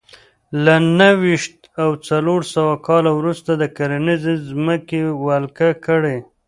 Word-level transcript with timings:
له 0.63 0.75
نهه 0.97 1.11
ویشت 1.23 1.55
او 1.81 1.89
څلور 2.07 2.41
سوه 2.53 2.73
کال 2.87 3.05
وروسته 3.13 3.51
د 3.55 3.63
کرنیزې 3.77 4.35
ځمکې 4.49 5.01
ولکه 5.25 5.67
کړې 5.85 6.17